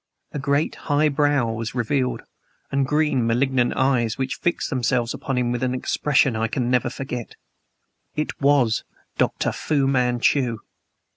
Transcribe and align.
A 0.31 0.39
great, 0.39 0.73
high 0.89 1.09
brow 1.09 1.51
was 1.53 1.75
revealed, 1.75 2.23
and 2.71 2.87
green, 2.87 3.27
malignant 3.27 3.73
eyes, 3.75 4.17
which 4.17 4.37
fixed 4.41 4.71
themselves 4.71 5.13
upon 5.13 5.37
him 5.37 5.51
with 5.51 5.61
an 5.61 5.75
expression 5.75 6.35
I 6.35 6.49
never 6.57 6.89
can 6.89 6.95
forget. 6.95 7.35
IT 8.15 8.41
WAS 8.41 8.83
DR. 9.19 9.51
FU 9.53 9.85
MANCHU! 9.85 10.57